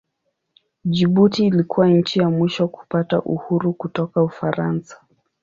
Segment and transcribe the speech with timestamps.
[0.85, 5.01] Jibuti ilikuwa nchi ya mwisho kupata uhuru kutoka Ufaransa.